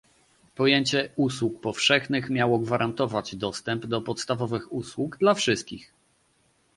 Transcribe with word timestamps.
Pojęcie 0.55 1.09
usług 1.15 1.61
powszechnych 1.61 2.29
miało 2.29 2.59
gwarantować 2.59 3.35
dostęp 3.35 3.85
do 3.85 4.01
podstawowych 4.01 4.73
usług 4.73 5.17
dla 5.17 5.33
wszystkich 5.33 5.93